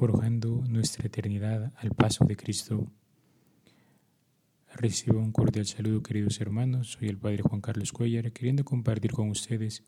[0.00, 2.90] forjando nuestra eternidad al paso de Cristo.
[4.74, 6.92] Recibo un cordial saludo, queridos hermanos.
[6.92, 9.82] Soy el Padre Juan Carlos Cuellar, queriendo compartir con ustedes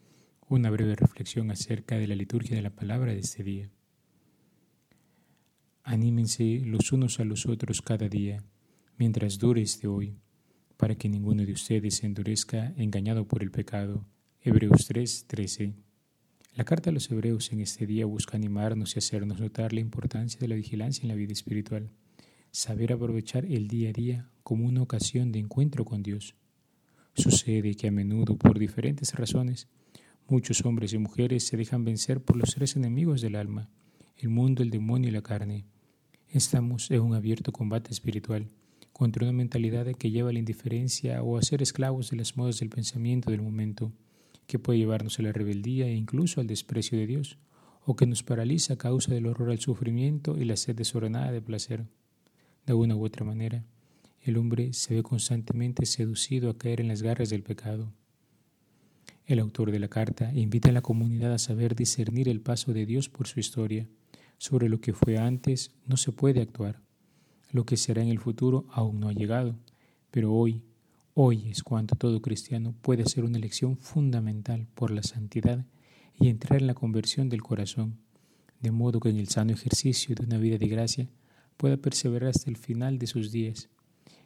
[0.49, 3.71] una breve reflexión acerca de la liturgia de la palabra de este día.
[5.85, 8.45] Anímense los unos a los otros cada día,
[8.98, 10.16] mientras dure este hoy,
[10.77, 14.06] para que ninguno de ustedes se endurezca engañado por el pecado.
[14.41, 15.75] Hebreos 3, 13.
[16.55, 20.39] La carta a los hebreos en este día busca animarnos y hacernos notar la importancia
[20.39, 21.91] de la vigilancia en la vida espiritual,
[22.53, 26.37] saber aprovechar el día a día como una ocasión de encuentro con Dios.
[27.14, 29.67] Sucede que a menudo, por diferentes razones,
[30.28, 33.69] muchos hombres y mujeres se dejan vencer por los tres enemigos del alma,
[34.17, 35.64] el mundo, el demonio y la carne.
[36.32, 38.48] Estamos en un abierto combate espiritual
[38.95, 42.58] contra una mentalidad que lleva a la indiferencia o a ser esclavos de las modas
[42.58, 43.92] del pensamiento del momento
[44.47, 47.36] que puede llevarnos a la rebeldía e incluso al desprecio de Dios,
[47.84, 51.42] o que nos paraliza a causa del horror al sufrimiento y la sed desordenada de
[51.42, 51.84] placer.
[52.64, 53.67] De una u otra manera,
[54.22, 57.92] el hombre se ve constantemente seducido a caer en las garras del pecado.
[59.27, 62.86] El autor de la carta invita a la comunidad a saber discernir el paso de
[62.86, 63.86] Dios por su historia.
[64.43, 66.83] Sobre lo que fue antes no se puede actuar.
[67.53, 69.55] Lo que será en el futuro aún no ha llegado,
[70.11, 70.65] pero hoy
[71.15, 75.65] Hoy es cuando todo cristiano puede hacer una elección fundamental por la santidad
[76.19, 78.01] y entrar en la conversión del corazón,
[78.61, 81.09] de modo que en el sano ejercicio de una vida de gracia
[81.57, 83.69] pueda perseverar hasta el final de sus días.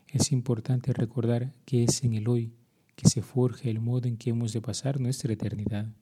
[0.09, 2.55] Es importante recordar que es en el hoy
[2.95, 5.93] que se forja el modo en que hemos de pasar nuestra eternidad.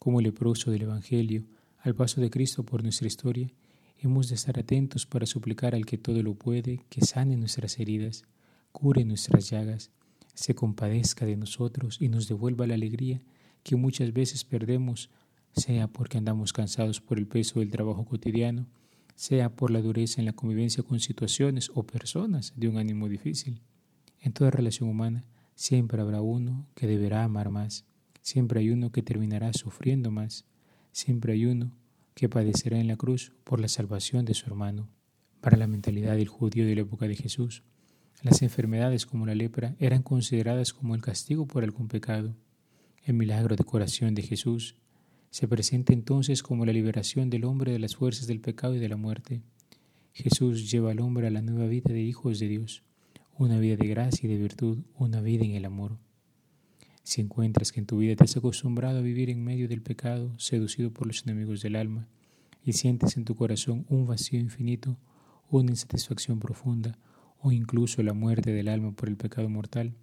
[0.00, 1.44] Como leproso del Evangelio,
[1.88, 3.50] al paso de Cristo por nuestra historia,
[3.98, 8.24] hemos de estar atentos para suplicar al que todo lo puede que sane nuestras heridas
[8.72, 9.90] cure nuestras llagas,
[10.34, 13.22] se compadezca de nosotros y nos devuelva la alegría
[13.62, 15.10] que muchas veces perdemos,
[15.52, 18.66] sea porque andamos cansados por el peso del trabajo cotidiano,
[19.16, 23.62] sea por la dureza en la convivencia con situaciones o personas de un ánimo difícil.
[24.20, 25.24] En toda relación humana
[25.54, 27.84] siempre habrá uno que deberá amar más,
[28.22, 30.44] siempre hay uno que terminará sufriendo más,
[30.92, 31.72] siempre hay uno
[32.14, 34.88] que padecerá en la cruz por la salvación de su hermano.
[35.40, 37.62] Para la mentalidad del judío de la época de Jesús,
[38.22, 42.34] las enfermedades como la lepra eran consideradas como el castigo por algún pecado.
[43.04, 44.74] El milagro de curación de Jesús
[45.30, 48.88] se presenta entonces como la liberación del hombre de las fuerzas del pecado y de
[48.88, 49.42] la muerte.
[50.12, 52.82] Jesús lleva al hombre a la nueva vida de hijos de Dios,
[53.36, 55.98] una vida de gracia y de virtud, una vida en el amor.
[57.08, 60.38] Si encuentras que en tu vida te has acostumbrado a vivir en medio del pecado,
[60.38, 62.06] seducido por los enemigos del alma,
[62.62, 64.98] y sientes en tu corazón un vacío infinito,
[65.48, 66.98] una insatisfacción profunda,
[67.40, 69.94] o incluso la muerte del alma por el pecado mortal,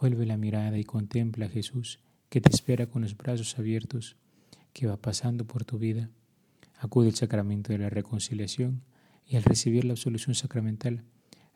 [0.00, 2.00] vuelve la mirada y contempla a Jesús
[2.30, 4.16] que te espera con los brazos abiertos,
[4.72, 6.10] que va pasando por tu vida.
[6.80, 8.82] Acude al sacramento de la reconciliación
[9.24, 11.04] y al recibir la absolución sacramental,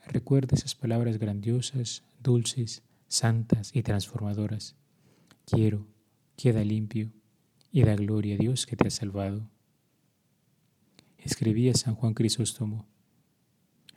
[0.06, 4.76] recuerda esas palabras grandiosas, dulces, santas y transformadoras.
[5.46, 5.86] Quiero,
[6.36, 7.10] queda limpio
[7.72, 9.50] y da gloria a Dios que te ha salvado.
[11.18, 12.86] Escribía San Juan Crisóstomo.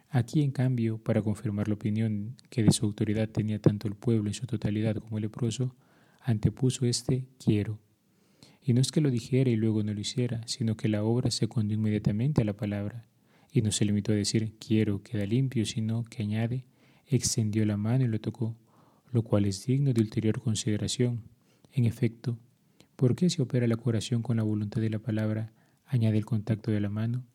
[0.09, 4.29] Aquí, en cambio, para confirmar la opinión que de su autoridad tenía tanto el pueblo
[4.29, 5.75] en su totalidad como el leproso,
[6.21, 7.79] antepuso este quiero.
[8.63, 11.31] Y no es que lo dijera y luego no lo hiciera, sino que la obra
[11.31, 13.07] se secundó inmediatamente a la palabra,
[13.51, 16.65] y no se limitó a decir quiero, queda limpio, sino que añade,
[17.07, 18.57] extendió la mano y lo tocó,
[19.11, 21.23] lo cual es digno de ulterior consideración.
[21.71, 22.39] En efecto,
[22.95, 25.53] ¿por qué se opera la curación con la voluntad de la palabra,
[25.85, 27.25] añade el contacto de la mano?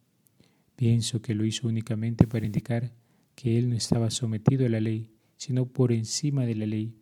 [0.76, 2.92] Pienso que lo hizo únicamente para indicar
[3.34, 6.96] que él no estaba sometido a la ley, sino por encima de la ley,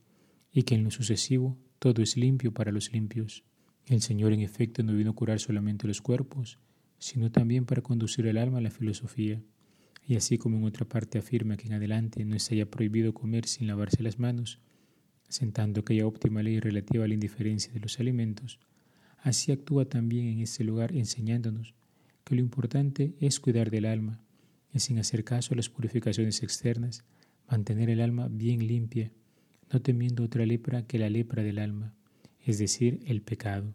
[0.52, 3.44] y que en lo sucesivo todo es limpio para los limpios.
[3.86, 6.58] El Señor en efecto no vino a curar solamente los cuerpos,
[6.98, 9.42] sino también para conducir el alma a la filosofía.
[10.06, 13.46] Y así como en otra parte afirma que en adelante no está ya prohibido comer
[13.46, 14.60] sin lavarse las manos,
[15.28, 18.58] sentando aquella óptima ley relativa a la indiferencia de los alimentos,
[19.18, 21.74] así actúa también en este lugar enseñándonos
[22.24, 24.20] que lo importante es cuidar del alma
[24.72, 27.04] y sin hacer caso a las purificaciones externas,
[27.48, 29.12] mantener el alma bien limpia,
[29.72, 31.94] no temiendo otra lepra que la lepra del alma,
[32.44, 33.74] es decir, el pecado.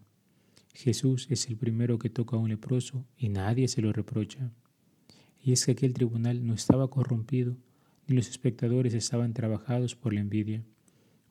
[0.73, 4.51] Jesús es el primero que toca a un leproso y nadie se lo reprocha.
[5.41, 7.57] Y es que aquel tribunal no estaba corrompido,
[8.07, 10.63] ni los espectadores estaban trabajados por la envidia.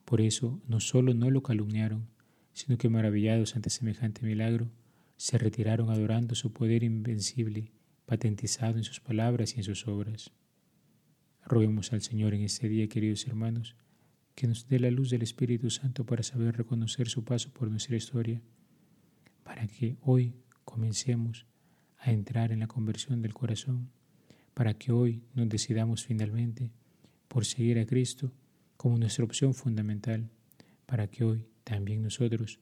[0.05, 2.07] Por eso no solo no lo calumniaron,
[2.53, 4.69] sino que maravillados ante semejante milagro,
[5.17, 7.71] se retiraron adorando su poder invencible,
[8.05, 10.31] patentizado en sus palabras y en sus obras.
[11.45, 13.75] Roguemos al Señor en este día, queridos hermanos,
[14.35, 17.97] que nos dé la luz del Espíritu Santo para saber reconocer su paso por nuestra
[17.97, 18.41] historia,
[19.43, 20.33] para que hoy
[20.63, 21.45] comencemos
[21.97, 23.91] a entrar en la conversión del corazón,
[24.59, 26.73] para que hoy nos decidamos finalmente
[27.29, 28.33] por seguir a Cristo
[28.75, 30.29] como nuestra opción fundamental,
[30.85, 32.59] para que hoy también nosotros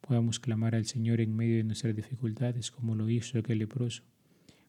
[0.00, 4.04] podamos clamar al Señor en medio de nuestras dificultades como lo hizo aquel leproso,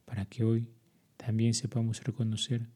[0.05, 0.69] para que hoy
[1.17, 2.67] también sepamos reconocer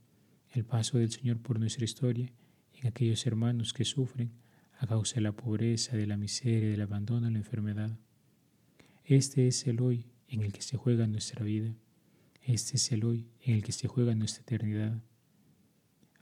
[0.53, 2.31] el paso del Señor por nuestra historia
[2.73, 4.33] en aquellos hermanos que sufren
[4.77, 7.97] a causa de la pobreza, de la miseria, del abandono, de la enfermedad.
[9.03, 11.73] Este es el hoy en el que se juega nuestra vida.
[12.45, 15.01] Este es el hoy en el que se juega nuestra eternidad.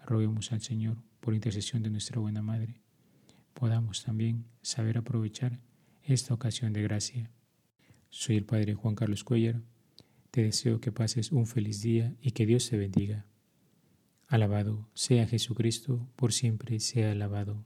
[0.05, 2.79] Roguemos al Señor, por intercesión de nuestra buena Madre,
[3.53, 5.59] podamos también saber aprovechar
[6.01, 7.29] esta ocasión de gracia.
[8.09, 9.63] Soy el Padre Juan Carlos Cuellar.
[10.31, 13.25] Te deseo que pases un feliz día y que Dios te bendiga.
[14.29, 17.65] Alabado sea Jesucristo, por siempre sea alabado.